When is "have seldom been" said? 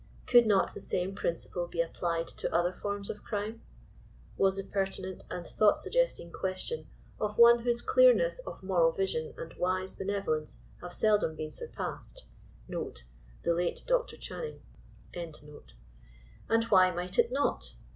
10.81-11.51